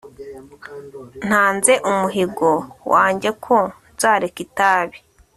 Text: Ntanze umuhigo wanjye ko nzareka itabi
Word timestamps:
Ntanze 1.27 1.73
umuhigo 1.89 2.51
wanjye 2.93 3.29
ko 3.45 3.55
nzareka 3.93 4.39
itabi 4.45 4.97